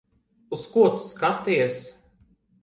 Uz 0.55 0.63
ko 0.71 0.85
tu 0.93 1.03
skaties? 1.11 1.77